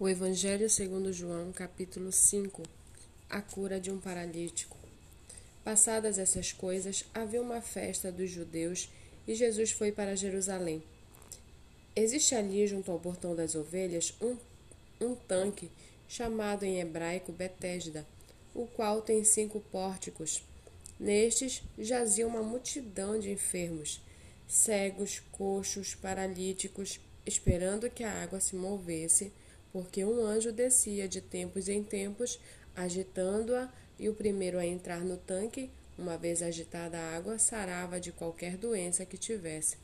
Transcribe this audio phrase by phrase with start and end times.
[0.00, 2.62] O Evangelho segundo João, capítulo 5
[3.28, 4.76] A cura de um paralítico.
[5.64, 8.88] Passadas essas coisas, havia uma festa dos judeus
[9.26, 10.84] e Jesus foi para Jerusalém.
[11.96, 14.36] Existe ali, junto ao portão das ovelhas, um,
[15.00, 15.68] um tanque,
[16.06, 18.06] chamado em hebraico Betesda,
[18.54, 20.44] o qual tem cinco pórticos.
[20.96, 24.00] Nestes jazia uma multidão de enfermos,
[24.46, 29.32] cegos, coxos, paralíticos, esperando que a água se movesse
[29.72, 32.40] porque um anjo descia de tempos em tempos,
[32.74, 38.12] agitando-a, e o primeiro a entrar no tanque, uma vez agitada a água, sarava de
[38.12, 39.76] qualquer doença que tivesse.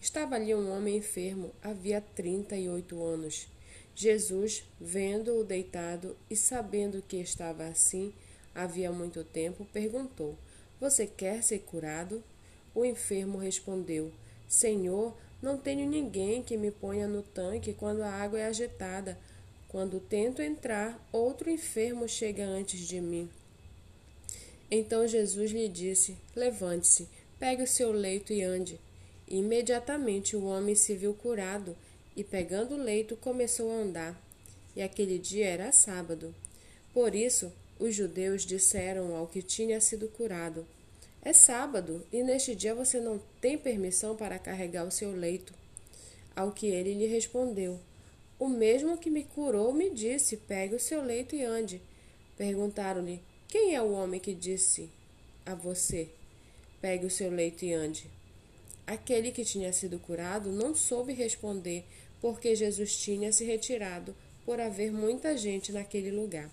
[0.00, 3.48] Estava ali um homem enfermo, havia trinta e oito anos.
[3.94, 8.12] Jesus, vendo-o deitado e sabendo que estava assim
[8.54, 10.36] havia muito tempo, perguntou:
[10.80, 12.22] Você quer ser curado?
[12.74, 14.12] O enfermo respondeu:
[14.48, 19.18] Senhor, não tenho ninguém que me ponha no tanque quando a água é agitada.
[19.68, 23.30] Quando tento entrar, outro enfermo chega antes de mim.
[24.70, 28.78] Então Jesus lhe disse: Levante-se, pegue o seu leito e ande.
[29.26, 31.76] E imediatamente o homem se viu curado
[32.16, 34.20] e, pegando o leito, começou a andar.
[34.74, 36.34] E aquele dia era sábado.
[36.92, 40.66] Por isso, os judeus disseram ao que tinha sido curado:
[41.22, 45.52] é sábado e neste dia você não tem permissão para carregar o seu leito.
[46.34, 47.78] Ao que ele lhe respondeu:
[48.38, 51.82] O mesmo que me curou me disse: Pegue o seu leito e ande.
[52.38, 54.88] Perguntaram-lhe: Quem é o homem que disse
[55.44, 56.08] a você:
[56.80, 58.10] Pegue o seu leito e ande?
[58.86, 61.84] Aquele que tinha sido curado não soube responder,
[62.18, 66.50] porque Jesus tinha se retirado por haver muita gente naquele lugar.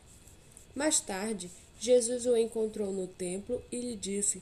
[0.75, 4.41] Mais tarde, Jesus o encontrou no templo e lhe disse: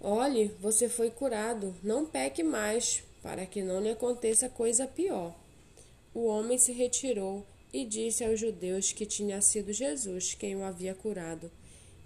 [0.00, 5.34] Olhe, você foi curado, não peque mais, para que não lhe aconteça coisa pior.
[6.14, 10.94] O homem se retirou e disse aos judeus que tinha sido Jesus quem o havia
[10.94, 11.50] curado.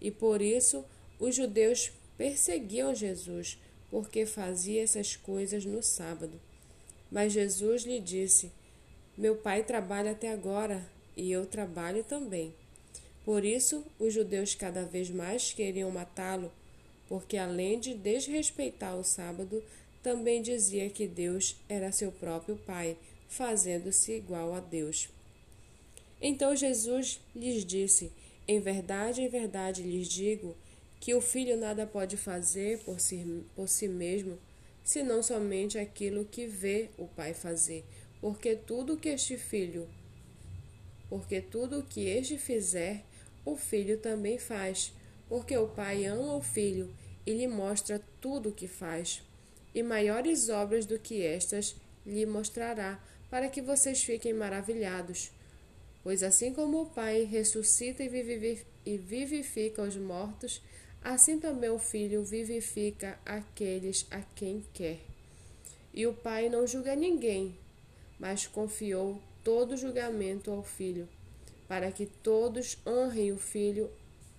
[0.00, 0.82] E por isso
[1.20, 3.58] os judeus perseguiam Jesus,
[3.90, 6.40] porque fazia essas coisas no sábado.
[7.10, 8.50] Mas Jesus lhe disse:
[9.18, 10.82] Meu pai trabalha até agora,
[11.14, 12.54] e eu trabalho também.
[13.22, 16.50] Por isso, os judeus cada vez mais queriam matá-lo
[17.12, 19.62] porque além de desrespeitar o sábado,
[20.02, 22.96] também dizia que Deus era seu próprio Pai,
[23.28, 25.10] fazendo-se igual a Deus.
[26.22, 28.10] Então Jesus lhes disse:
[28.48, 30.56] Em verdade, em verdade lhes digo
[31.00, 34.38] que o filho nada pode fazer por si, por si mesmo,
[34.82, 37.84] senão somente aquilo que vê o Pai fazer,
[38.22, 39.86] porque tudo que este filho,
[41.10, 43.04] porque tudo o que este fizer,
[43.44, 44.94] o filho também faz,
[45.28, 46.90] porque o Pai ama o filho
[47.26, 49.22] e lhe mostra tudo o que faz,
[49.74, 53.00] e maiores obras do que estas lhe mostrará,
[53.30, 55.30] para que vocês fiquem maravilhados.
[56.02, 60.60] Pois assim como o Pai ressuscita e vivifica os mortos,
[61.02, 64.98] assim também o Filho vivifica aqueles a quem quer.
[65.94, 67.56] E o Pai não julga ninguém,
[68.18, 71.08] mas confiou todo julgamento ao Filho,
[71.68, 73.90] para que todos honrem o Filho,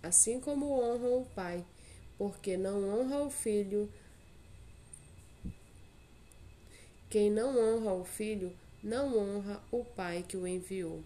[0.01, 1.63] assim como honram o Pai
[2.23, 3.91] porque não honra o filho.
[7.09, 11.03] Quem não honra o filho, não honra o Pai que o enviou.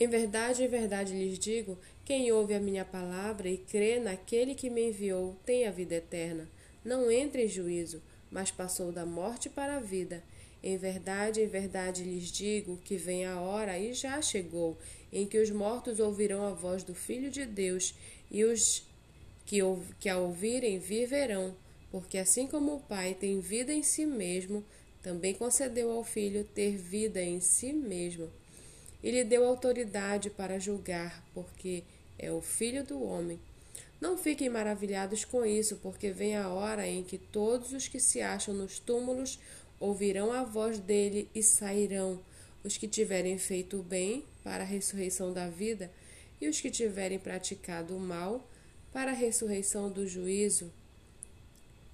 [0.00, 4.68] Em verdade, em verdade lhes digo: quem ouve a minha palavra e crê naquele que
[4.68, 6.48] me enviou tem a vida eterna.
[6.84, 10.24] Não entra em juízo, mas passou da morte para a vida.
[10.60, 14.76] Em verdade, em verdade lhes digo que vem a hora, e já chegou,
[15.12, 17.94] em que os mortos ouvirão a voz do Filho de Deus,
[18.28, 18.84] e os
[19.46, 19.60] que,
[20.00, 21.54] que a ouvirem viverão,
[21.90, 24.64] porque assim como o Pai tem vida em si mesmo,
[25.02, 28.28] também concedeu ao Filho ter vida em si mesmo.
[29.02, 31.84] E lhe deu autoridade para julgar, porque
[32.18, 33.38] é o Filho do homem.
[34.00, 38.20] Não fiquem maravilhados com isso, porque vem a hora em que todos os que se
[38.20, 39.38] acham nos túmulos
[39.78, 42.20] ouvirão a voz dele e sairão,
[42.64, 45.90] os que tiverem feito o bem para a ressurreição da vida,
[46.40, 48.46] e os que tiverem praticado o mal
[48.96, 50.72] para a ressurreição do juízo.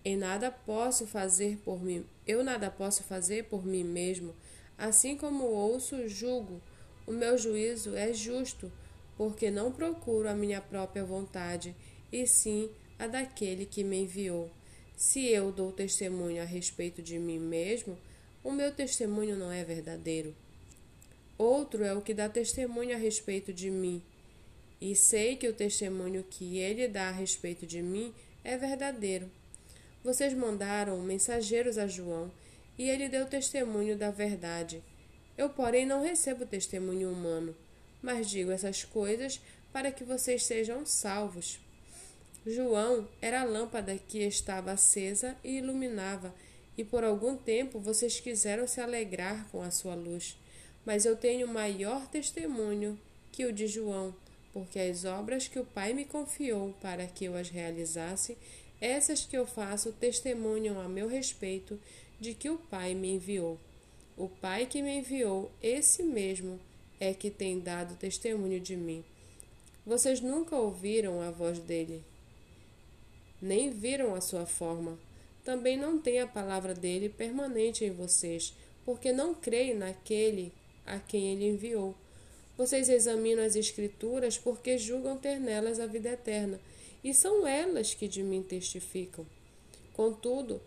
[0.05, 4.33] Em nada posso fazer por mim, eu nada posso fazer por mim mesmo,
[4.79, 6.63] assim como ouço, julgo.
[7.05, 8.71] O meu juízo é justo,
[9.17, 11.75] porque não procuro a minha própria vontade,
[12.13, 14.49] e sim a daquele que me enviou.
[14.97, 17.99] Se eu dou testemunho a respeito de mim mesmo,
[18.45, 20.33] o meu testemunho não é verdadeiro.
[21.37, 24.01] Outro é o que dá testemunho a respeito de mim
[24.83, 28.13] e sei que o testemunho que ele dá a respeito de mim
[28.43, 29.31] é verdadeiro.
[30.03, 32.33] Vocês mandaram mensageiros a João,
[32.77, 34.83] e ele deu testemunho da verdade.
[35.39, 37.55] Eu, porém, não recebo testemunho humano,
[38.03, 39.41] mas digo essas coisas
[39.73, 41.61] para que vocês sejam salvos.
[42.45, 46.35] João era a lâmpada que estava acesa e iluminava,
[46.77, 50.37] e por algum tempo vocês quiseram se alegrar com a sua luz.
[50.85, 52.99] Mas eu tenho maior testemunho
[53.31, 54.13] que o de João,
[54.53, 58.37] porque as obras que o Pai me confiou para que eu as realizasse,
[58.81, 61.79] essas que eu faço testemunham a meu respeito
[62.21, 63.59] de que o Pai me enviou.
[64.17, 66.61] O Pai que me enviou, esse mesmo,
[67.01, 69.05] é que tem dado testemunho de mim.
[69.85, 72.05] Vocês nunca ouviram a voz dele,
[73.41, 74.97] nem viram a sua forma.
[75.45, 78.55] Também não tem a palavra dele permanente em vocês,
[78.85, 80.53] porque não creem naquele
[80.87, 81.97] a quem ele enviou.
[82.57, 86.61] Vocês examinam as Escrituras porque julgam ter nelas a vida eterna,
[87.03, 89.27] e são elas que de mim testificam.
[89.95, 90.61] Contudo,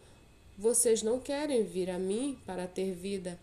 [0.58, 3.40] vocês não querem vir a mim para ter vida.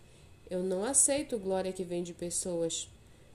[0.51, 2.89] Eu não aceito glória que vem de pessoas.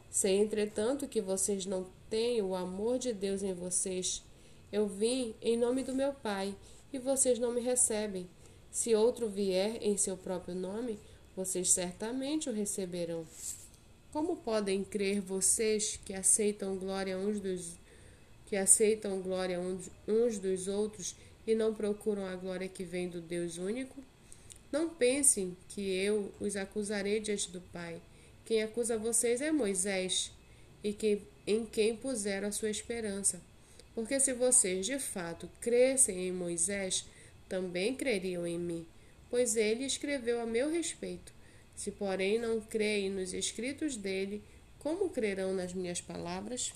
[0.10, 4.24] Sei, entretanto, que vocês não têm o amor de Deus em vocês.
[4.72, 6.56] Eu vim em nome do meu Pai,
[6.92, 8.28] e vocês não me recebem.
[8.72, 11.00] Se outro vier em seu próprio nome,
[11.36, 13.26] vocês certamente o receberão.
[14.12, 17.76] Como podem crer vocês que aceitam glória uns dos
[18.46, 19.60] que aceitam glória
[20.08, 21.16] uns dos outros
[21.46, 24.02] e não procuram a glória que vem do Deus único?
[24.72, 28.02] Não pensem que eu os acusarei diante do Pai.
[28.46, 30.32] Quem acusa vocês é Moisés,
[30.82, 30.96] e
[31.46, 33.42] em quem puseram a sua esperança.
[33.94, 37.06] Porque se vocês de fato crescem em Moisés,
[37.50, 38.86] também creriam em mim,
[39.30, 41.34] pois ele escreveu a meu respeito.
[41.78, 44.44] Se, porém, não creem nos escritos dele,
[44.80, 46.74] como crerão nas minhas palavras?